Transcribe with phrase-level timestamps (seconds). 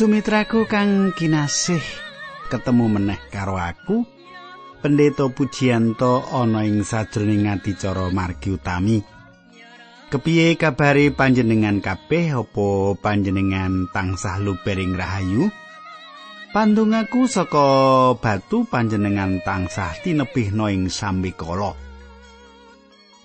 [0.00, 1.84] Sumitraku kang kinasih.
[2.48, 4.08] Ketemu meneh karo aku.
[4.80, 9.04] Pendeta Pujiyanto ana ing sajroning adicara margi utami.
[10.08, 12.32] Kepiye kabare panjenengan kabeh?
[12.32, 15.52] Apa panjenengan tansah lubering rahayu?
[16.56, 17.68] Pandungaku saka
[18.16, 21.76] batu panjenengan tansah tinebihna ing sambikala.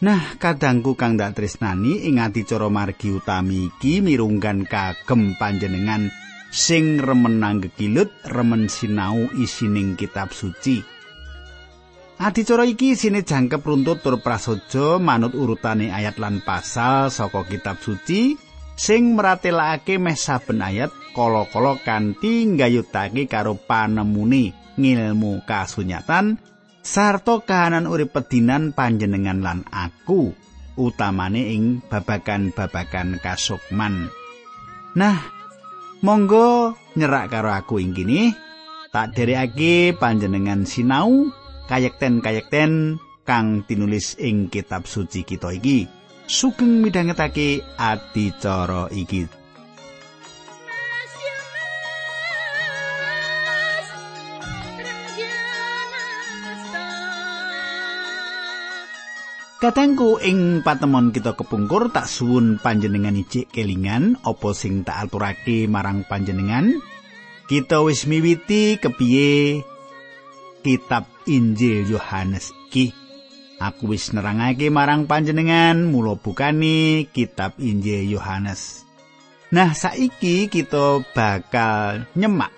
[0.04, 6.25] Nah, kadangku kang dak tresnani ing adicara margi utami iki mirunggan kagem panjenengan
[6.56, 10.80] sing remen nanggekilut remen sinau isining kitab suci.
[12.16, 18.40] Adicara iki sine jangkep runtut tur prasaja manut urutane ayat lan pasal saka kitab suci
[18.80, 26.40] sing meratelakake meh saben ayat kala-kala kanthi nggayutake karo panemune ngilmu kasunyatan
[26.80, 30.32] sarta kahanan urip pedinan panjenengan lan aku
[30.80, 34.08] utamane ing babagan-babagan kasukman.
[34.96, 35.35] Nah,
[36.06, 38.38] Monggo nyerak karo aku ing kene.
[38.94, 41.34] Tak derekake panjenengan sinau
[41.66, 45.90] kayekten-kayekten kang tinulis ing kitab suci kita iki.
[46.30, 49.45] Sugeng midhangetake adicara iki.
[59.56, 66.04] Katengku ing patemon kita kepungkur tak suwun panjenengan ijik kelingan apa sing tak aturake marang
[66.04, 66.76] panjenengan.
[67.48, 69.64] Kita wis miwiti kepiye
[70.60, 72.92] kitab Injil Yohanes iki.
[73.64, 78.84] Aku wis nerangake marang panjenengan mula bukani kitab Injil Yohanes.
[79.56, 82.52] Nah, saiki kita bakal nyemak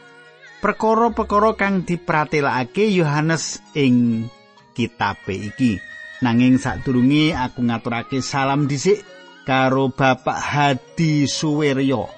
[0.66, 4.26] perkara-perkara kang dipratelakake Yohanes ing
[4.74, 5.78] kitabe iki.
[6.18, 9.06] Nanging sadurunge aku ngaturake salam dhisik
[9.46, 12.10] karo Bapak Hadi Suweryo.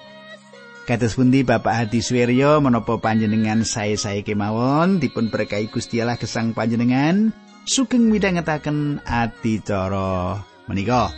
[0.88, 7.36] Kados pundi Bapak Hadi Suweryo menapa panjenengan sae-sae kemawon dipun berkahi Gusti Allah gesang panjenengan
[7.68, 11.12] sugeng midhangetaken adicara menika.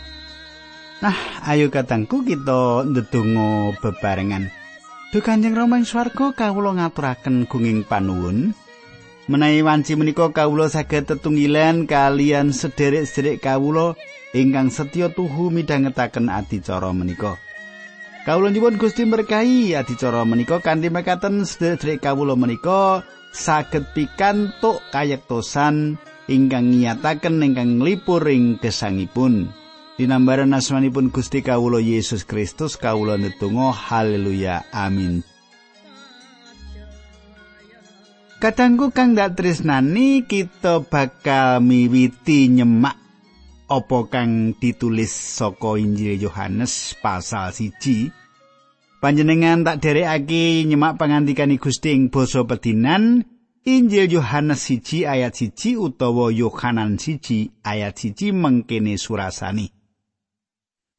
[0.99, 1.15] Nah,
[1.47, 4.51] ayo katangku kita ndedonga bebarengan.
[5.15, 8.55] Duh Kanjeng Rama ing swarga kawula ngaturaken gunging panuwun.
[9.23, 13.95] Menawi wanci menika kawula saged tetunggilan kalian sederek-sederek kawula
[14.35, 17.39] ingkang setya tuhu midhangetaken adicara menika.
[18.27, 25.95] Kawula nyuwun Gusti berkahi adicara menika kanthi mekaten sederek kawula menika saged pikantuk kayektosan
[26.27, 29.47] ingkang ngiyataken ingkang nglipur ing gesangipun.
[29.95, 35.23] Dinambaran asmanipun Gusti kawula Yesus Kristus kawula netunggal haleluya amin.
[38.43, 42.99] Kadangku kang dak tresnani kita bakal miwiti nyemak
[43.71, 48.11] apa kang ditulis saka Injil Yohanes pasal siji.
[48.99, 53.23] Panjenengan tak derekake nyemak pangandikan Gusti ing basa pedinan
[53.63, 59.71] Injil Yohanes siji ayat siji utawa Yohanan siji ayat siji mengkene surasani.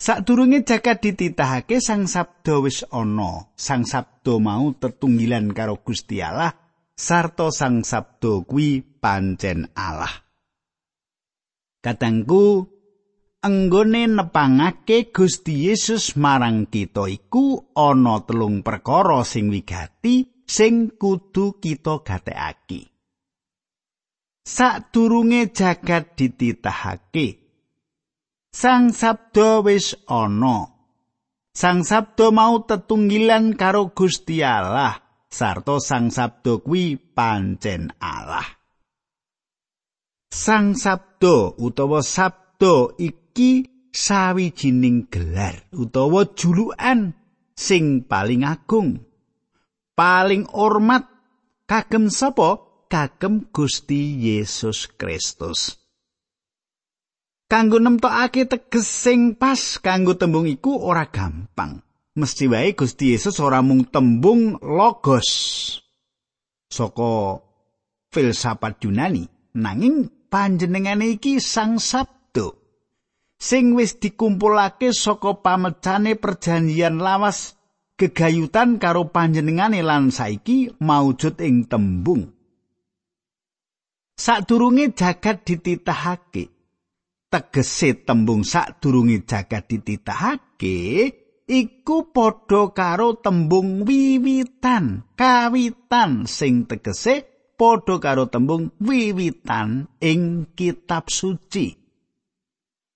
[0.00, 6.64] Sadurunge jagat dititahake sang sabda wis ana, sang sabda mau tetunggilan karo Gusti Allah
[6.94, 10.10] sarta sang sabdo kuwi pancen Allah.
[11.84, 12.65] Katangku
[13.44, 22.00] anggone nepangake Gusti Yesus marang kita iku ana telung perkara sing wigati sing kudu kita
[22.00, 22.88] gatekake.
[24.44, 27.44] Sadurunge jagat dititahake
[28.55, 30.71] Sang sabdo wis ana.
[31.50, 35.04] Sang sabdo mau tetunggilan karo Gusti Allah.
[35.35, 38.47] Sarta sang sabdo kuwi pancen Allah.
[40.31, 47.19] Sang sabdo utawa sabdo iki sawijining gelar utawa julukan
[47.59, 49.03] sing paling agung.
[49.95, 51.07] Paling hormat
[51.67, 52.63] kagem sapa?
[52.91, 55.79] Kagem Gusti Yesus Kristus.
[57.45, 61.84] Kanggo nemtokake teges sing pas kanggo tembung iku ora gampang.
[62.14, 65.28] Mesti wae Gusti Yesus ora mung tembung logos
[66.70, 67.43] saka
[68.11, 69.26] filsafat Yunani.
[69.55, 72.58] Nanging panjenengane iki sang sabdo
[73.38, 77.55] sing wis dikumpulake saka pamecane perjanjian lawas
[77.94, 82.34] gegayutan karo panjenengane lan saiki maujud ing tembung.
[84.14, 86.50] Sadurunge jagat dititahake.
[87.31, 90.78] Tegese tembung sadurunge jagat dititahake
[91.44, 97.25] iku padha karo tembung wiwitan kawitan sing tegese
[97.55, 101.76] padha karo tembung wiwitan ing kitab suci.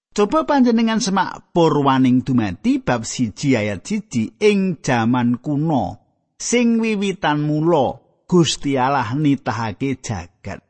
[0.08, 6.10] Coba panjenengan semak purwaning dumati bab siji ayat siji ing jaman kuno.
[6.38, 10.62] Sing wiwitan mula Gusti Allah nitahake jagat.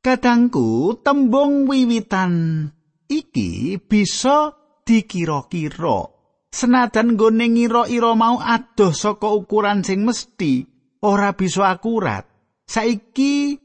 [0.00, 2.66] Kadangku tembung wiwitan
[3.06, 4.54] iki bisa
[4.86, 6.19] dikira-kira
[6.50, 10.66] senajan nggone ngira-ira mau adoh saka ukuran sing mesti
[11.06, 12.26] ora bisa akurat.
[12.70, 13.58] Saiki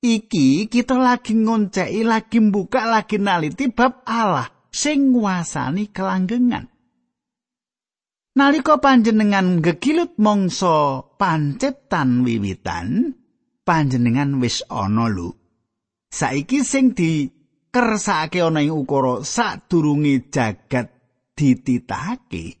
[0.00, 6.64] iki kita lagi ngonceki lagi buka lagi naliti bab Allah sing nguasani kelanggengan
[8.32, 13.12] nalika panjenengan gegilut mangsa pancetan wiwitan
[13.66, 15.36] panjenengan wis ana lho
[16.08, 20.88] saiki sing dikersake ana ing ukara sadurunge jagat
[21.40, 22.60] dititahake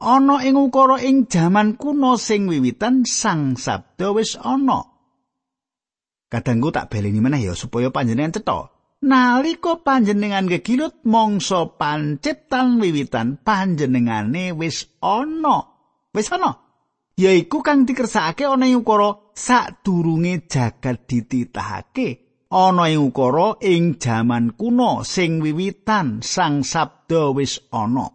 [0.00, 4.94] ana ing ukara ing jaman kuno sing wiwitan sang sabda wis ana
[6.34, 8.66] Kadangku tak baleni meneh ya supaya panjenengan cetha.
[9.06, 15.62] Nalika panjenengan gegilut mangsa pancetan wiwitan panjenengane wis ana.
[16.10, 16.58] Wis ana.
[17.14, 22.23] Yaiku kang dikersakake ana ing ukara sadurunge jagat dititahake.
[22.54, 28.06] Ana ing ukara ing jaman kuno sing wiwitan sang sabda wis ana.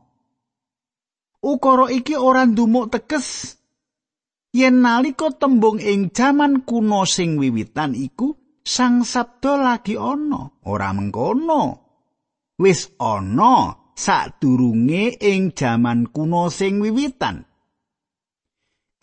[1.43, 3.27] Ukara iki ora ndumuk tekes
[4.55, 10.41] yen nalika tembung ing jaman kuno sing wiwitan iku sang sabda lagi ana.
[10.71, 11.61] Ora mengkono.
[12.63, 17.43] Wis ana sadurunge ing jaman kuno sing wiwitan.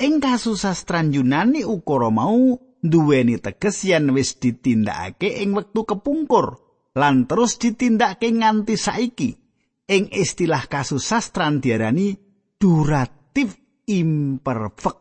[0.00, 2.56] Ing kasusastran Yunani ukara mau
[2.92, 6.58] duweni teges yen wis ditindakake ing wektu kepungkur
[6.96, 9.30] lan terus ditindakake nganti saiki.
[9.86, 12.18] Ing istilah kasusastran diarani
[12.58, 13.54] duratif
[13.86, 14.98] imperfect.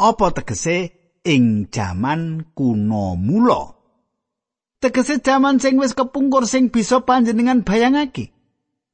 [0.00, 0.90] Apa tegese
[1.22, 3.62] ing jaman kuno mula?
[4.82, 8.34] Tegese jaman sing wis kepungkur sing bisa panjenengan bayangake.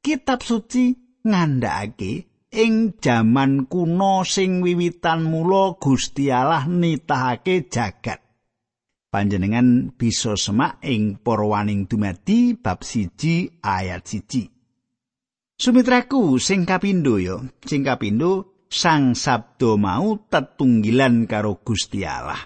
[0.05, 0.93] Kitab suci
[1.25, 8.17] ngandhakake ing jaman kuno sing wiwitan mula Gusti Allah nitahake jagat
[9.13, 14.49] panjenengan bisa semak ing porwaning dumadi bab siji ayat siji
[15.57, 22.37] Sumitraku sing kapindo ya sing kapindo sang sabdo mau tetunggilan karo Gusti Allah.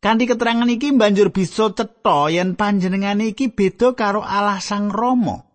[0.00, 5.45] Kanthi keterangan iki banjur bisa cetha yen panjenengan iki beda karo Allah Sang Rama.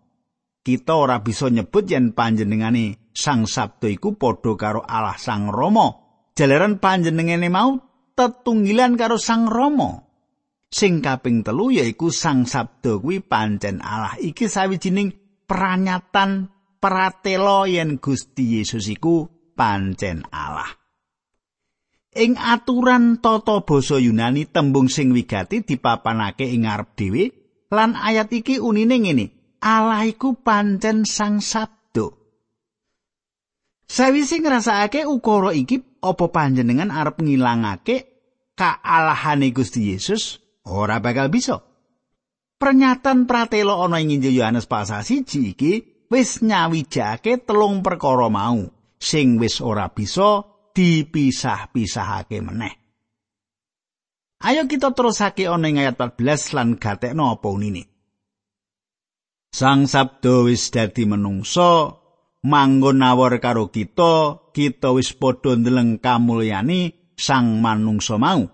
[0.62, 5.90] Kita ora bisa nyebut yen panjenengane Sang Sabdo iku padha karo Allah Sang Rama.
[6.38, 7.74] Jalaran panjenengane mau
[8.14, 10.06] tetunggilan karo Sang Rama.
[10.70, 14.14] Sing kaping telu yaiku Sang Sabdo kuwi pancen Allah.
[14.22, 15.10] Iki sawijining
[15.50, 16.46] peranyatan
[16.78, 19.26] pratela yen Gusti Yesus iku
[19.58, 20.70] pancen Allah.
[22.14, 27.24] Ing aturan tata basa Yunani tembung sing wigati dipapanake ing ngarep dhewe
[27.72, 32.18] lan ayat iki unine ngene Allah iku pancen sang sabdo
[33.86, 37.96] Sawise ngrasakake ukara iki apa panjenengan arep ngilangake
[38.58, 41.62] kaalahane Gusti Yesus ora bakal bisa
[42.62, 48.70] Pernyataan pratela ana ing Injil Yohanes pasal 1 iki wis nyawijake telung perkara mau
[49.02, 52.74] sing wis ora bisa dipisah-pisahake meneh.
[54.46, 57.91] Ayo kita terusake ana ing ayat 14 lan gatekno apa unine.
[59.52, 62.00] Sang Sabdo wis dadi menungso
[62.42, 68.48] manggon nawar karo kita, kita wis padha ndeleng kamulyani sang manungsa mau.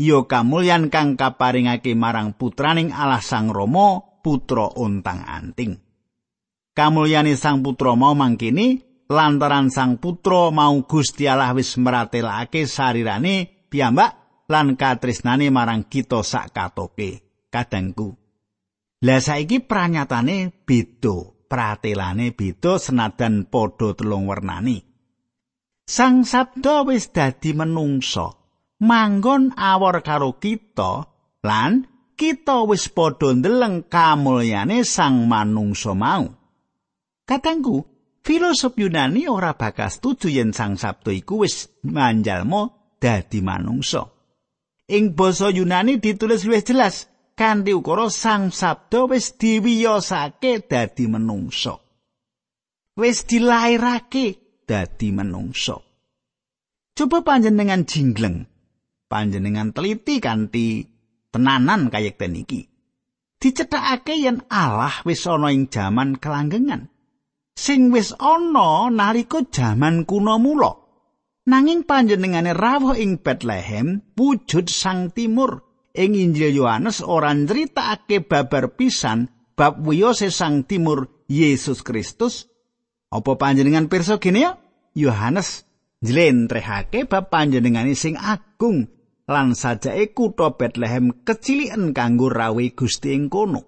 [0.00, 5.88] Ya kamulyan kang kaparingake marang putraning Allah Sang Rama, putra untang-anting.
[6.78, 8.78] kamulyane sang putra mau mangkini
[9.10, 16.54] lantaran sang putra mau Gusti Allah wis meratelake sarirane piyambak lan katresnane marang kita sak
[16.54, 18.14] katoke kadangku
[18.98, 24.82] lah saiki pranyatane beda pratelane beda senadan padha telung wernani.
[25.88, 28.38] Sang sabda wis dadi menungso
[28.82, 31.08] manggon awor karo kita
[31.46, 31.88] lan
[32.18, 36.26] kita wis padha ndeleng kamulyane sang manungsa mau.
[37.28, 37.84] Katangku,
[38.24, 44.08] filosof Yunani ora bakal setuju yen Sang Sabdo iku wis manjalma dadi manungsa.
[44.88, 47.04] Ing basa Yunani ditulis luwih jelas
[47.38, 51.78] kanthi ukara Sang Sabdo wis diwiyosake dadi manungsa.
[52.98, 54.26] Wis dilairake
[54.66, 55.78] dadi manungsa.
[56.98, 58.50] Coba panjenengan jingleng.
[59.06, 60.82] Panjenengan teliti kanthi
[61.30, 62.66] tenanan kayekten iki.
[63.38, 66.90] Dicethakake yen Allah wis ana ing jaman kelanggengan.
[67.58, 70.78] sing wis ana nalika jaman kuna mula.
[71.50, 75.67] Nanging panjenengane rawuh ing Bethlehem wujud sang timur.
[75.98, 79.26] Ing Injil Yohanes ora nyritakake babar pisan
[79.58, 82.46] bab wiyose sang timur Yesus Kristus.
[83.10, 84.52] Apa panjenengan pirsa gene ya?
[84.94, 85.66] Yohanes
[85.98, 88.86] njlentrehake bab panjenengane sing agung
[89.26, 93.66] lan sajake kutha Bethlehem keciliken kanggo rawe Gusti ing kono.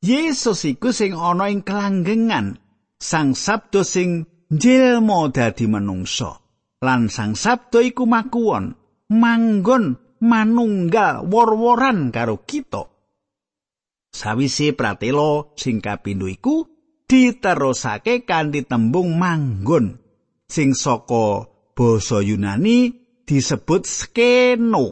[0.00, 2.56] Yesus iku sing ana ing kelanggengan,
[3.00, 6.40] Sang Sabdo sing njilma dadi manungsa.
[6.80, 8.78] Lan Sang Sabdo iku makuwon,
[9.12, 12.88] manggon manunggal wor-woran karo kita.
[14.10, 16.66] Sawise pratela sing kapindho iku
[17.06, 19.98] diterusake kanthi tembung manggon
[20.46, 22.90] sing saka basa Yunani
[23.22, 24.86] disebut skeno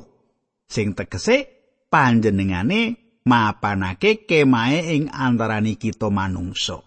[0.67, 1.51] sing tegese
[1.91, 6.81] panjenengane mapanake kemahe ing antarane kita manungsa.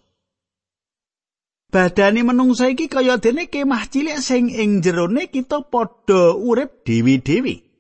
[1.72, 7.71] Badane manungsa iki kaya dene kemah cilik sing ing jerone kita padha urip dewi-dewi.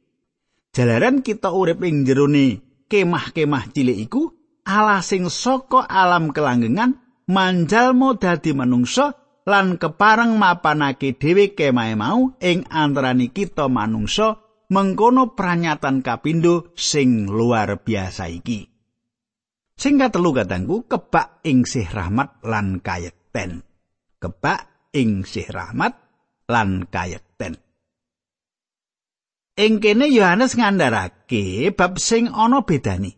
[0.71, 4.31] Jalaran kita urip ing jerone kemah-kemah cilik iku
[4.63, 6.95] Allah sing saka alam kelanggengan
[7.27, 14.39] manjalmo dadi manungsa lan kepareng mapanake dhewe kemahe mau ing antaraning kita manungsa
[14.71, 18.71] mengkono pranyatan kapindo sing luar biasa iki.
[19.75, 23.65] Sing katelu katangku kebak ing sih rahmat lan kayekten.
[24.21, 25.97] kebak ing sih rahmat
[26.47, 27.57] lan kayekten.
[29.59, 33.11] Ing kene Yohanes ngandharake bab sing ana bedani.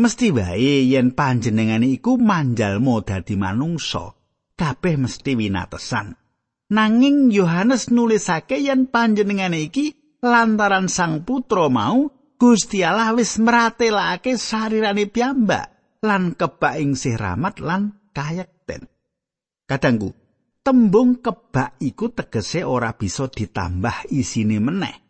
[0.00, 4.16] Mesti wae yen panjenengane iku manjalmo dadi manungsa,
[4.56, 6.16] kabeh mesti winatesan.
[6.74, 12.08] Nanging Yohanes nulisake yen panjenengane iki lantaran sang putra mau
[12.40, 18.88] Gusti Allah wis meratelake sarirane piyambak lan kebak ing sih rahmat lan kayekten.
[19.68, 20.16] Kadangku,
[20.64, 25.09] tembung kebak iku tegese ora bisa ditambah isine meneh.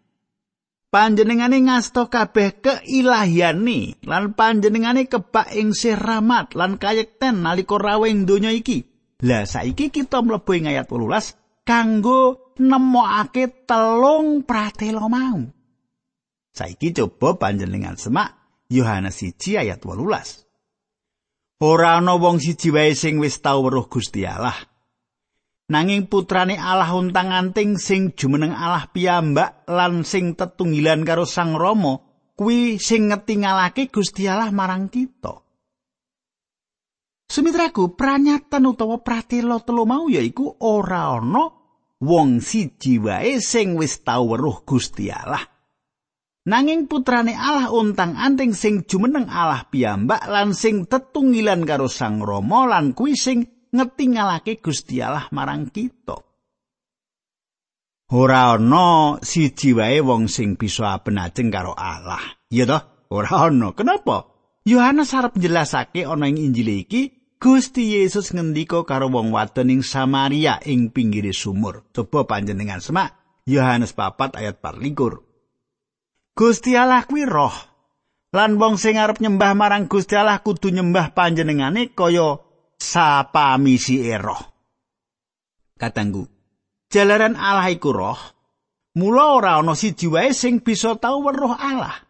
[0.90, 8.90] Panjenengane ngasto kabeh keilahiyane lan panjenengane kebak ing siramat lan kayekten nalika rawing donya iki.
[9.22, 15.46] Lah saiki kita mlebu ing ayat 18 kanggo nemokake telung pratela mau.
[16.50, 18.34] Saiki coba panjenengan semak
[18.66, 20.50] Yohanes 1 ayat 18.
[21.62, 24.69] Ora ana wong siji wae sing wis tau weruh Gusti Allah.
[25.70, 32.02] Nanging putrane Allah untang-anting sing jumeneng Allah piyambak lan sing tetunggilan karo Sang Rama
[32.34, 35.46] kuwi sing ngetingalake Gusti Allah marang kita.
[37.30, 41.46] Sumitraku, pranyatan utawa pratela telu mau yaiku ora ana
[42.02, 45.46] wong siji wae sing wis tau weruh Gusti Allah.
[46.50, 52.96] Nanging putrane Allah untang-anting sing jumeneng Allah piyambak lan sing tetunggilan karo Sang Rama lan
[52.98, 56.18] kuwi sing ngetingalake Gusti Allah marang kita.
[58.10, 62.18] Ora ana siji wong sing bisa abenajeng karo Allah.
[62.50, 62.82] Iya toh?
[63.14, 63.30] Ora.
[63.70, 64.26] Kenapa?
[64.66, 70.58] Yohanes arep njelasake ana ing Injil iki Gusti Yesus ngendika karo wong wadon ing Samaria
[70.66, 71.86] ing pinggire sumur.
[71.94, 73.14] Coba panjenengan semak
[73.46, 76.34] Yohanes 4 ayat 24.
[76.34, 77.54] Gusti Allah kuwi roh.
[78.34, 82.42] Lan wong sing arep nyembah marang Gusti Allah kudu nyembah panjenengane kaya
[82.80, 84.40] sapa misi roh.
[85.76, 86.24] Katanggu,
[86.88, 88.20] jalaran Allah iku roh,
[88.96, 92.08] mula ora ana siji wae sing bisa tau weruh Allah.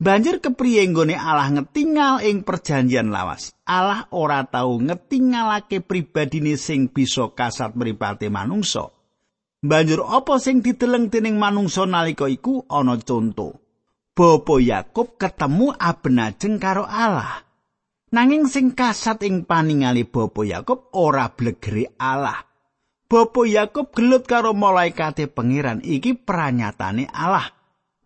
[0.00, 3.52] Banjir kepriye nggone Allah ngetingal ing perjanjian lawas.
[3.68, 8.88] Allah ora tau ngetingalake pribadine sing bisa kasat mripate manungsa.
[9.60, 13.60] Banjur apa sing diteleng dening manungsa nalika iku ana conto.
[14.16, 17.49] Bapa Yakub ketemu abenajeng karo Allah.
[18.10, 22.42] Nanging sing kasat ing paningali Bapa Yakub ora blegere Allah.
[23.06, 27.46] Bapa Yakub gelut karo malaikate pangeran iki pranyatane Allah.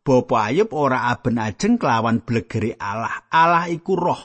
[0.04, 3.24] Bapa Ayub ora aben ajeng kelawan blegere Allah.
[3.32, 4.20] Allah iku roh.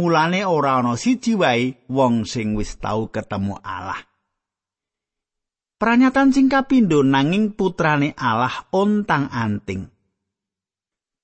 [0.00, 4.00] Mulane ora ana siji wae wong sing wis tau ketemu Allah.
[5.76, 9.97] Pranyatan sing kapindho nanging putrane Allah ontang-anting.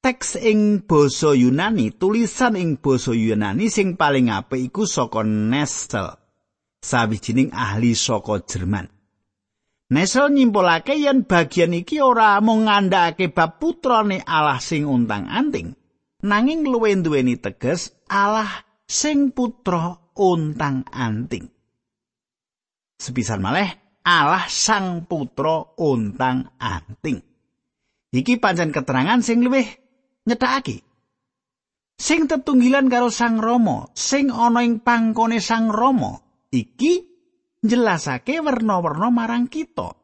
[0.04, 6.12] Teks ing basa Yunani, tulisan ing basa Yunani sing paling apik iku saka Nestel,
[6.84, 8.92] sawijining ahli saka Jerman.
[9.88, 15.73] Nesel nyimpulake yen bagian iki ora mung ngandhakake bab putrane Allah sing untang-anting,
[16.20, 18.49] nanging luwih duweni teges Allah
[18.84, 21.49] sing putra untang-anting.
[23.00, 23.73] Sepisan malih
[24.04, 27.25] Allah sang putra untang-anting.
[28.12, 29.83] Iki pancen keterangan sing luwih
[30.28, 30.82] nyethakake.
[31.94, 36.18] Sing tetunggilan karo Sang Rama, sing ana ing pangkone Sang Rama,
[36.50, 37.06] iki
[37.62, 39.94] njelasake werna-werna marang kita.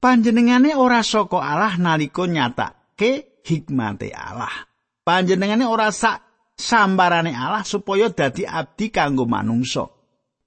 [0.00, 4.68] Panjenengane ora saka Allah nalika nyatake hikmate Allah.
[5.04, 9.88] Panjenengane ora sak sambarane Allah supaya dadi abdi kanggo manungsa.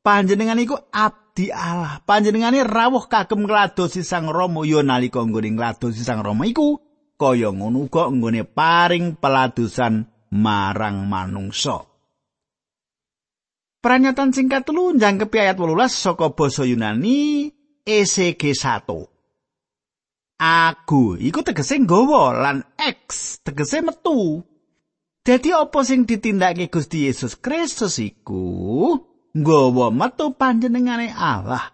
[0.03, 2.03] panjenengan iku abdi Allah.
[2.03, 6.77] Panjenengane rawuh kagem ngladosi Sang Rama ya nalika nggone ngladosi Sang Rama iku
[7.24, 10.03] kaya ngono uga nggone paring peladusan
[10.36, 11.88] marang manungsa.
[13.80, 17.51] Pernyataan singkat telu njangkepi ayat 18 saka basa Yunani
[17.88, 18.92] ECG 1.
[20.39, 24.44] Agu iku tegese nggawa lan X tegese metu.
[25.24, 29.00] Dadi apa sing ditindakake Gusti Yesus Kristus iku
[29.32, 31.72] nggawa metu panjenengane Allah.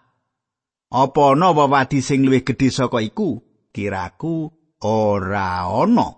[0.90, 3.42] Apa ana wawadi sing luwih gedhe saka iku?
[3.70, 6.08] Kiraku ora ana.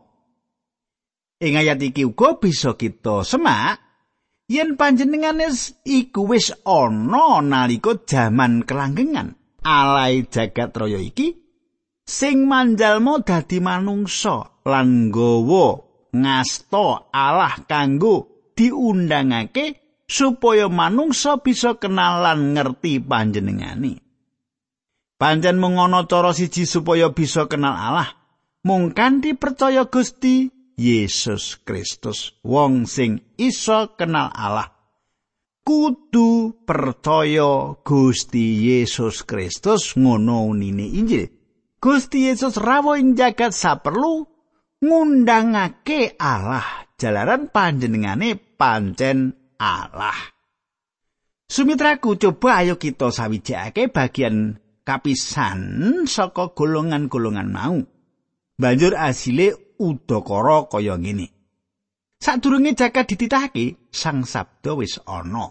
[1.42, 3.82] Ing ayat iki uga bisa kita semak
[4.46, 5.50] yen panjenengane
[5.82, 9.34] iku wis ana nalika jaman kelanggengan.
[9.62, 11.38] Alai jagat raya iki
[12.02, 15.66] sing manjalma dadi manungsa lan nggawa
[16.14, 24.02] ngasta Allah kanggo diundangake supaya manungsa bisa kenal lan ngerti panjenengane.
[25.16, 28.10] Panjen mung ana cara siji supaya bisa kenal Allah,
[28.62, 30.46] mung kanthi percaya Gusti
[30.78, 34.70] Yesus Kristus, wong sing iso kenal Allah.
[35.62, 41.30] Kudu percaya Gusti Yesus Kristus ngono unine Injil.
[41.78, 44.26] Gusti Yesus rawuh ing jagat saperlu
[44.82, 50.14] ngundangake Allah jalaran panjenengane pancen Allah.
[51.46, 57.78] Sumitraku coba ayo kita sawijake bagian kapisan saka golongan-golongan mau.
[58.60, 61.32] Banjur asile udakara kaya ngene.
[62.22, 65.50] Sadurunge jagat dititahake, Sang Sabda wis ana.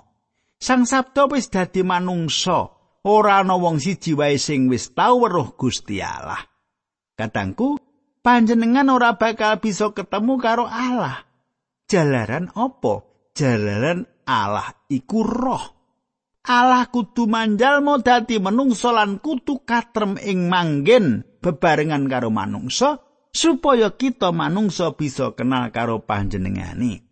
[0.56, 2.72] Sang Sabda wis dadi manungsa,
[3.04, 6.40] ora ana wong siji wae sing wis tau weruh Gusti Allah.
[7.20, 7.76] Katangku,
[8.24, 11.28] panjenengan ora bakal bisa ketemu karo Allah.
[11.92, 13.04] Jalaran apa?
[13.36, 15.81] Jalaran Allah iku roh.
[16.42, 22.98] Allah kudu manjalma dadi manungsa lan kudu katrem ing manggen bebarengan karo manungsa
[23.30, 27.06] supaya kita manungsa bisa kenal karo panjenengane.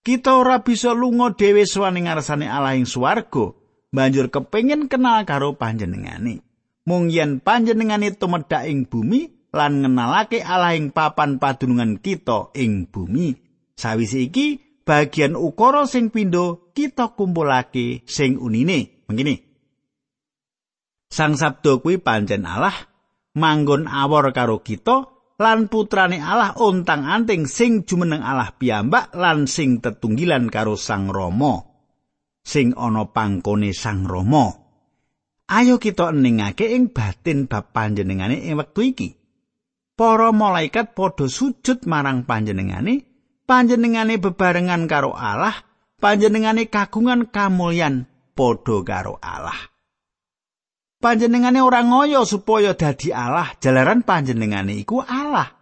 [0.00, 3.52] Kita ora bisa lunga dhewe swaning ngarsane Allah ing swarga,
[3.90, 6.46] banjur kepengin kenal karo panjenengane.
[6.86, 13.34] Mung yen panjenengane tumedhak ing bumi, lan ngenalake Allah ing papan padunungan kita ing bumi.
[13.74, 19.04] Sawise iki bagian ukara sing pindho kita kumpulake sing unine.
[19.10, 19.36] Mengini.
[21.06, 22.74] Sang Sabdo kuwi pancen Allah
[23.38, 25.06] manggon awor karo kita
[25.38, 31.62] lan putrane Allah ontang-anting sing jumeneng Allah piyambak lan sing tetunggilan karo Sang Rama
[32.42, 34.50] sing ana pangkone Sang Rama.
[35.46, 39.08] Ayo kita ningake ing batin bab panjenengane ing wektu iki.
[39.96, 43.15] para malaikat padha sujud marang panjenengane
[43.46, 45.54] panjenengane bebarengan karo Allah
[46.02, 49.56] panjenengane kagungan kamulyan padha karo Allah
[51.00, 55.54] panjenengane ora ngoyo supaya dadi Allah jalaran panjenengane iku Allah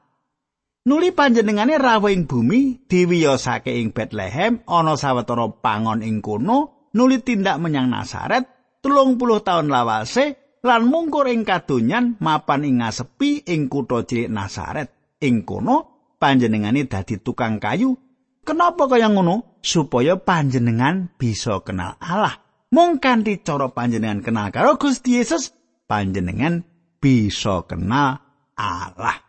[0.89, 7.61] nuli panjenengane rawuh ing bumi diwiyosake ing Bethlehem ana sawetara pangon ing kono nuli tindak
[7.61, 8.49] menyang Nasaret
[8.85, 14.89] puluh tahun lawase lan mungkur ing kadonyan mapan ing ngasepi ing kutha cilik Nasaret.
[15.25, 15.94] Ing kono
[16.25, 18.01] panjenengane dadi tukang kayu.
[18.49, 19.61] Kenapa kaya ngono?
[19.61, 22.41] Supaya panjenengan bisa kenal Allah.
[22.73, 25.53] Mung kanthi cara panjenengan kenal karo Gusti Yesus,
[25.85, 26.65] panjenengan
[26.97, 28.25] bisa kenal
[28.57, 29.21] Allah.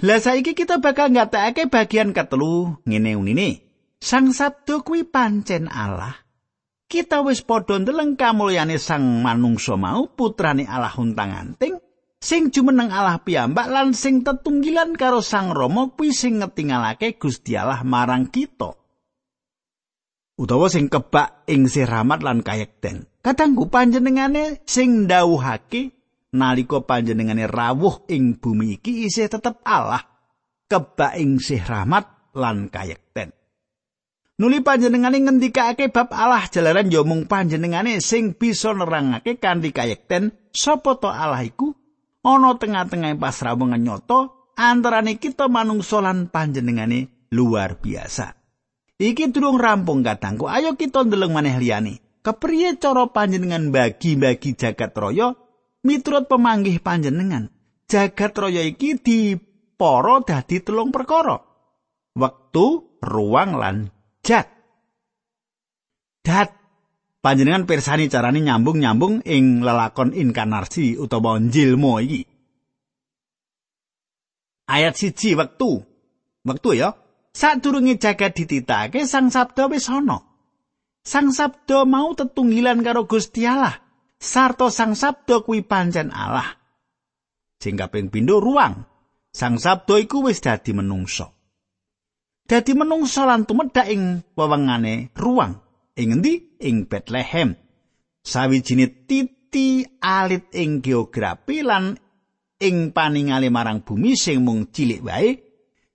[0.00, 3.50] Lah saiki kita bakal ngatekake bagian ketelu ngene unine.
[4.00, 6.16] Sang Sabdo kuwi pancen Allah.
[6.90, 11.78] kita wis padha ndeleng kamulyane sang manungsa mau putrane Allah huntang-anting
[12.20, 17.80] sing jumeneng Allah piyambak lan sing tetunggilan karo sang Rama kuwi sing ngetingalake Gusti Allah
[17.80, 18.76] marang kita.
[20.36, 23.08] Utawa sing kebak ing rahmat lan kayekten.
[23.20, 25.92] Kadangku panjenengane sing ndawuhake
[26.36, 30.04] nalika panjenengane rawuh ing bumi iki isih tetep Allah
[30.68, 33.36] kebak ing rahmat lan kayekten.
[34.40, 40.96] Nuli panjenengane ngendikake bab Allah jalaran ya mung panjenengane sing bisa nerangake kanthi kayekten sapa
[40.96, 41.76] to Allah iku
[42.20, 48.36] ana tengah-tengah pasrawungan nyata antarane kita manungsa lan panjenengane luar biasa.
[49.00, 50.44] Iki durung rampung katangku.
[50.44, 52.04] Ayo kita ndeleng maneh liyane.
[52.20, 55.32] Kepriye cara panjenengan bagi-bagi jagat raya
[55.80, 57.48] miturut pemanggih panjenengan?
[57.88, 61.40] Jagat raya iki dipara dadi telung perkara.
[62.12, 63.88] Wektu, ruang lan
[64.20, 64.52] dat.
[66.20, 66.59] Dat
[67.20, 72.24] panjenengan pirsani carane nyambung-nyambung ing lelakon inkarnasi utawa njilmo iki.
[74.70, 75.84] Ayat siji wektu.
[76.46, 76.96] Wektu ya.
[77.30, 80.18] Sadurunge jagat dititake Sang Sabda wis ana.
[81.06, 83.78] Sang Sabda mau tetunggilan karo Gusti Allah.
[84.18, 86.58] Sarto Sang Sabda kuwi pancen Allah.
[87.58, 88.86] Sing kaping pindho ruang.
[89.30, 91.34] Sang Sabda iku wis dadi menungso.
[92.46, 95.69] Dadi menungso lan tumedhak ing wewengane ruang.
[95.98, 96.58] Ing endi?
[96.62, 97.56] Ing Bethlehem.
[98.20, 101.96] Sawijine titi alit ing geografi lan
[102.60, 105.40] ing paningale marang bumi sing mung cilik wae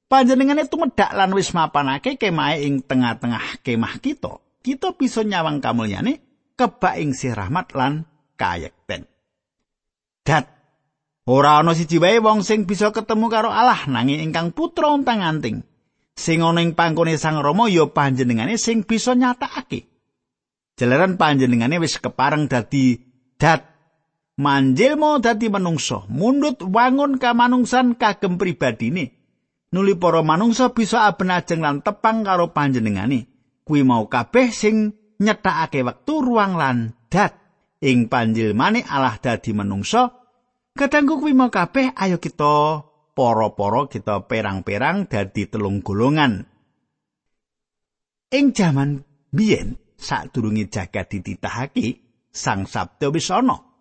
[0.10, 6.26] panjenengane tumedhak lan wis mapanake kemahe ing tengah-tengah kemah kita kita bisa nyawang kamulyane
[6.58, 9.06] kebak ing sih rahmat lan kayekten
[10.26, 10.50] dat
[11.30, 15.62] ora ana siji wae wong sing bisa ketemu karo Allah nanging ingkang putra untang anting
[16.16, 19.92] sing ana ing pangkone Sang Rama ya panjenengane sing bisa nyatakake.
[20.76, 23.00] Jalaran panjenengane wis kepareng dadi
[23.40, 23.64] dat
[24.40, 26.08] manjil mau dadi manungsa.
[26.12, 29.16] Mundut wangun kamanungsan kagem pribadine.
[29.76, 33.28] Nuli para manungsa bisa abenajeng lan tepang karo panjenengane.
[33.68, 37.36] Kuwi mau kabeh sing nyethakake wektu ruang lan dat.
[37.84, 40.16] Ing panjilmane Allah dadi manungsa.
[40.76, 42.84] Kadangku kuwi mau kabeh ayo kita
[43.16, 46.44] para-para kita perang-perang dadi telung golongan
[48.36, 49.02] ing jaman
[49.32, 52.04] biyen sadurunge jagat dititahake
[52.36, 53.76] sang sabda wis ana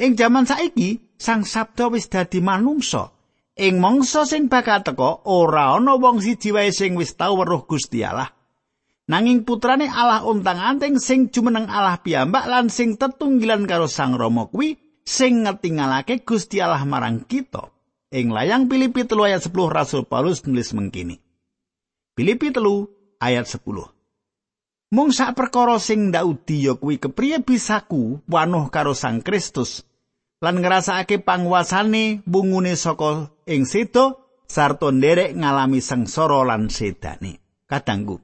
[0.00, 3.12] Ing jaman saiki, Sang Sabda wis dadi manungsa.
[3.60, 8.00] Ing mangsa sing bakal teka, ora ana wong siji wae sing wis tau weruh Gusti
[8.00, 8.32] Allah.
[9.12, 14.80] Nanging putrane Allah untang-anting sing jumeneng Allah piyambak lan sing tetunggilan karo Sang Rama kuwi
[15.04, 17.68] sing ngetingalake Gusti Allah marang kita.
[18.10, 21.22] Ing layang Filipi 3 ayat 10 Rasul Paulus nulis mengkini.
[22.18, 23.62] Filipi 3 ayat 10.
[24.90, 29.86] Mung sak perkara sing ndaudi ya kuwi kepriye bisaku wanuh karo Sang Kristus
[30.42, 34.18] lan ngrasakake panguasane bungune saka ing sedo
[34.50, 37.38] sarta nderek ngalami sengsara lan sedane.
[37.70, 38.18] Kadangku.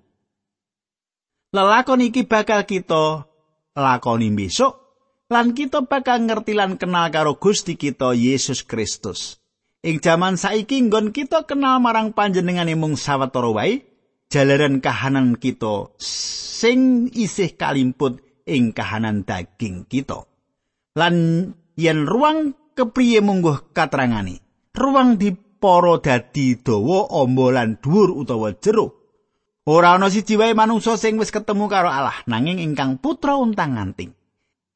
[1.55, 3.31] Lelakon iki bakal kita
[3.79, 4.99] lakoni besok
[5.31, 9.38] lan kita bakal ngerti lan kenal karo Gusti kita Yesus Kristus.
[9.87, 13.87] Ing jaman saiki nggon kita kenal marang panjenengane mung sawetara wae
[14.27, 18.18] jalaran kahanan kita sing isih kalimput
[18.51, 20.27] ing kahanan daging kita.
[20.99, 21.14] Lan
[21.79, 24.42] yen ruang kepriye mungguh katerangane?
[24.75, 29.07] Ruang dipara dadi dawa amba lan dhuwur utawa jero
[29.66, 34.14] ora ana siji wae manungsa sing wis ketemu karo Allah nanging ingkang putra untang anting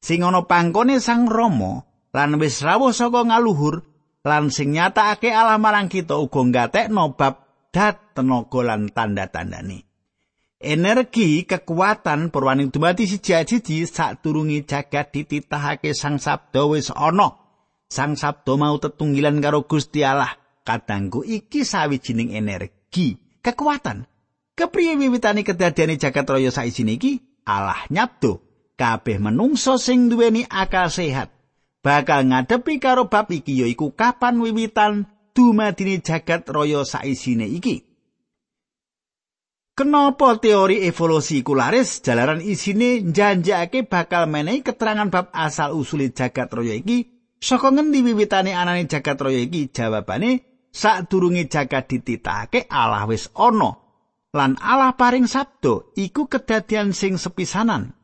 [0.03, 3.90] sing ana pangkone sang Rama lan wis rawuh saka ngaluhur
[4.25, 9.91] lan sing nyatakake Allah marang kita uga ngatekno bab dat tenaga lan tanda-tandane
[10.61, 17.33] energi kekuatan purwaning dumati siji-siji sadurunge jagat dititahake Sang Sabda wis ana.
[17.89, 20.37] Sang Sabda mau tetunggilan karo Gusti Allah.
[20.61, 24.05] Kadangku iki sawijining energi, kekuatan.
[24.53, 27.17] Kepriye wiwitane kedadiane jagat raya saisine iki?
[27.49, 28.45] Allah nyabdo
[28.77, 31.33] kabeh menungso sing duweni akal sehat
[31.81, 37.85] bakal ngadepi karo bab iki yaiku kapan wiwitan dumadine jagat raya saisine iki.
[39.71, 42.05] Kenapa teori evolusi iku laris?
[42.05, 47.09] Jalaran isine njanjake bakal menehi keterangan bab asal usule jagat raya iki.
[47.41, 49.73] Saka ngendi wiwitane anane jagat raya iki?
[49.73, 53.81] Jawabane sadurunge jagat dititake Allah wis ana.
[54.31, 57.95] Lan Allah paring sabdo iku kedadian sing sepisanan.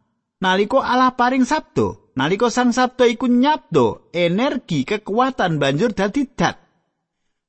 [0.41, 6.57] Nalika Allah paring sabdo nalika sang sabdo iku nyabdo energi kekuatan banjur dadi dat.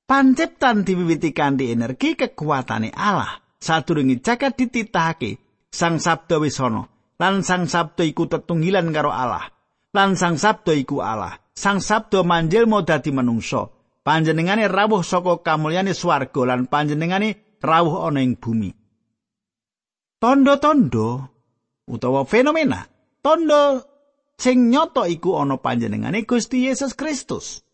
[0.05, 3.41] Panciptan diwiwiti kanthi energi kekuatane Allah.
[3.59, 5.41] Sadurunge jagat dititahake
[5.73, 6.87] sang sabda wis ana
[7.19, 9.51] lan sang sabda iku tetunggilan karo Allah.
[9.97, 11.41] Lan sang sabda iku Allah.
[11.57, 13.67] Sang sabda manjil mau dadi manungsa.
[14.07, 18.71] Panjenengane rawuh saka kamulyane swarga lan panjenengane rawuh ana ing bumi.
[20.23, 21.09] Tondo-tondo
[21.89, 22.89] utawa fenomena
[23.21, 23.85] tondo
[24.39, 27.67] sing nyoto iku ana panjenengane Gusti Yesus Kristus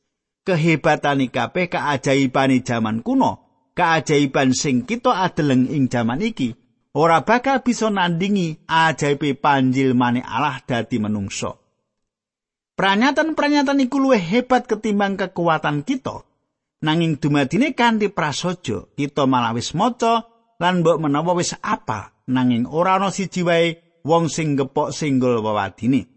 [0.48, 3.44] kehebatane kabeh kaajaibane jaman kuno
[3.77, 6.57] kaajaiban sing kita adeleng ing jaman iki
[6.94, 11.61] ora bakal bisa nandingi ajaibe panjilmane Allah dadi menungso.
[12.74, 16.27] Pranyataan-pranyataan iku luwih hebat ketimbang kekuatan kita.
[16.83, 20.27] Nanging dumadine kanthi prasaja, kita malah wis maca
[20.59, 26.13] lan mbok menawa wis apa, nanging ora ana siji wae wong sing gepok singgul wewadine.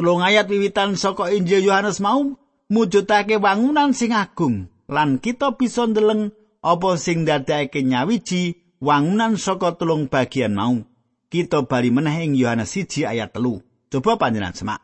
[0.00, 2.32] Tulung ayat wiwitan saka Injil Yohanes mau
[2.72, 6.32] mujudake wangunan sing agung lan kita bisa ndeleng
[6.64, 10.80] apa sing ndadekake nyawiji wangunan saka tulung bagian mau.
[11.28, 13.60] Kita bali meneh ing Yohanes 1 ayat telu.
[13.92, 14.80] Coba panjenengan semak.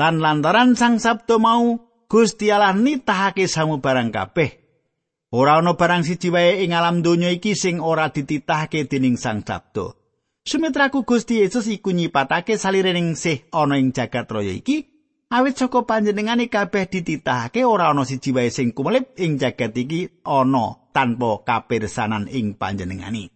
[0.00, 4.50] Lan lantaran sang sabdo mau Gusti Allah nitahake samu barang kabeh.
[5.36, 10.03] Ora ana barang siji wae ing alam donya iki sing ora dititahake dening sang sabdo.
[10.44, 14.92] Sumitraku Gusti Yesus iku nyipatake salirening sih ana ing jagat raya iki
[15.32, 20.92] awit saka panjenengane kabeh dititahake ora ana siji wae sing kumelip ing jagat iki ana
[20.92, 23.32] tanpa kapirsanan ing panjenengane.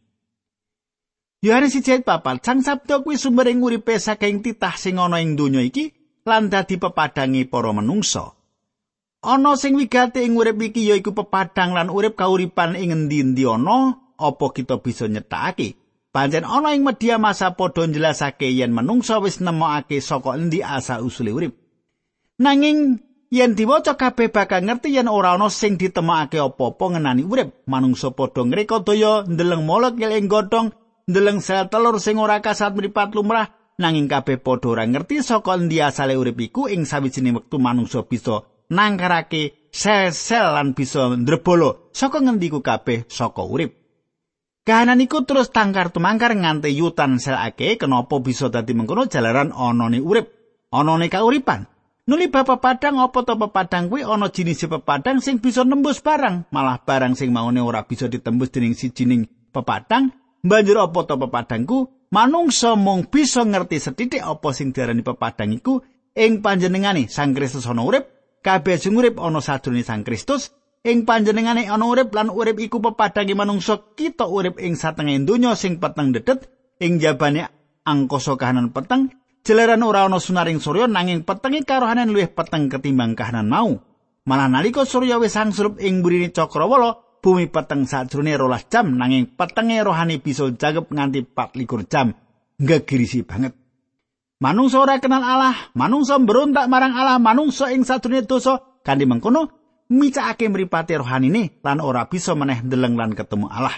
[1.40, 5.64] Yohanes siji papat sang sabda kuwi sumber ing uripe saking titah sing ana ing donya
[5.64, 5.96] iki
[6.28, 8.36] lan dadi pepadangi para manungsa.
[9.24, 14.46] Ana sing wigati ing urip iki yaiku pepadang lan urip kauripan ing endi-endi ana apa
[14.52, 15.77] kita bisa nyetakake.
[16.08, 21.32] Pancen ana ing media masa padha njelasake yen manungsa wis nemokake saka endi asa usule
[21.36, 21.52] urip.
[22.40, 27.48] Nanging yen diwaca kabeh bakal ngerti yen ora ana sing ditemokake apa-apa ngenani urip.
[27.68, 30.72] Manungsa padha ngreka daya ndeleng molek ing godhong,
[31.04, 35.84] ndeleng sel telur sing ora kasat mripat lumrah, nanging kabeh padha ora ngerti saka endi
[35.84, 42.48] asale urip iku ing sawijining wektu manungsa bisa nangkarake sel-sel lan bisa ndrebolo saka ngendi
[42.48, 43.77] kabeh saka urip.
[44.68, 50.28] Kahanan iku terus tangkar tumangkar nganti yutan sel kenapa bisa dadi mengkono jalaran anane urip,
[50.68, 51.64] anane kauripan.
[52.04, 54.04] Nuli bapak padang apa to pepadang kuwi?
[54.04, 58.76] Ana jinis pepadang sing bisa nembus barang, malah barang sing maune ora bisa ditembus dening
[58.76, 59.24] sijining
[59.56, 60.12] pepadang,
[60.44, 61.78] banjur apa to pepadangku?
[62.12, 65.80] Manungsa mung bisa ngerti setitik apa sing diarani pepadang iku
[66.12, 68.04] ing panjenengane Sang Kristus ana urip,
[68.44, 70.52] kabeh sing urip ana sadurunge Sang Kristus,
[70.86, 75.82] ing panjenengane ana urip lan urip iku pepadangi manungsa kita urip ing satengah donya sing
[75.82, 76.46] peteng dedet
[76.78, 77.50] ing jabane
[77.82, 79.10] angkasa kahanan peteng
[79.42, 83.80] jeleran ora ana sunaring surya nanging petengi karohanan luwih peteng ketimbang kahanan mau.
[84.28, 89.80] Malah nalika surya wis angsurup ing burine cakrawala bumi peteng sajrone rolas jam nanging petenge
[89.80, 92.12] rohani bisa jagep nganti 24 jam.
[92.60, 93.56] Ngegirisi banget.
[94.38, 99.57] Manungsa ora kenal Allah, manungsa berontak marang Allah, manungsa ing sadurunge dosa kanthi mengkono
[99.88, 103.76] micakake mripate rohanine lan ora bisa meneh ndeleng lan ketemu Allah.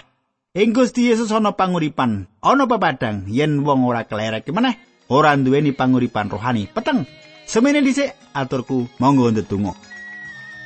[0.51, 4.75] Ing Gusti Yesus ana panguripan, ana pepadang yen wong ora kelerek meneh
[5.07, 6.67] ora duweni panguripan rohani.
[6.67, 7.07] Peteng.
[7.47, 9.75] Semene dhisik aturku monggo ndedonga.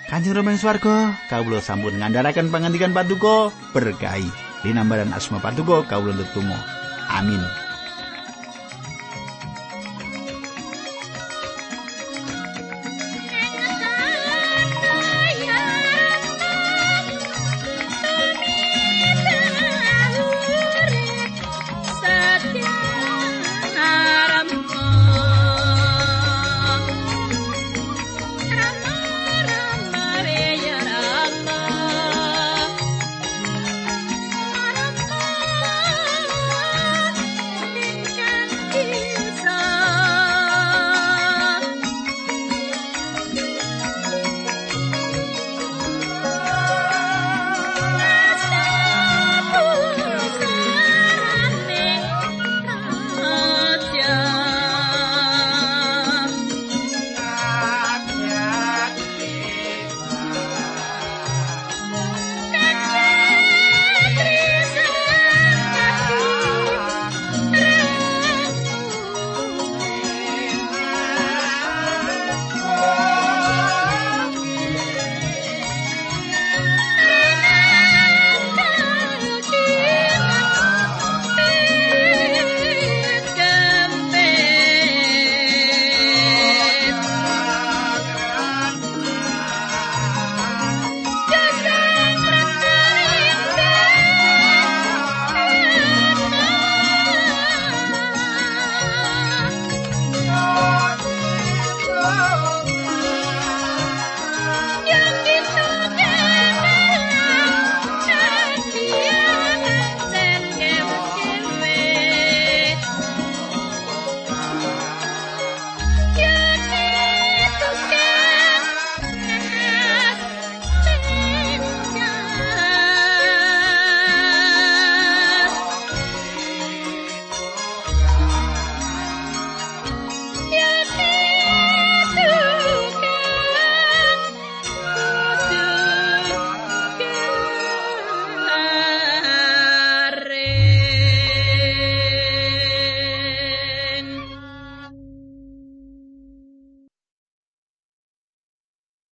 [0.06, 4.30] Kanjeng Rama swarga, kawula sampun ngandharaken pangandikan Paduka berkahi.
[4.62, 6.58] Dinambaran asma Paduka kawula ndedonga.
[7.10, 7.65] Amin.